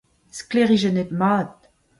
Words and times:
sklaerijennet-mat 0.37 1.57